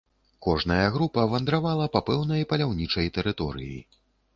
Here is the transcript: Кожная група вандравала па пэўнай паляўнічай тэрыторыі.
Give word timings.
Кожная 0.45 0.85
група 0.95 1.27
вандравала 1.35 1.85
па 1.99 2.03
пэўнай 2.11 2.49
паляўнічай 2.55 3.07
тэрыторыі. 3.21 3.83